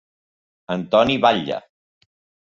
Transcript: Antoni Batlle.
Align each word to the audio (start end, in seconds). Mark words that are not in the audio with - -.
Antoni 0.75 1.17
Batlle. 1.25 1.59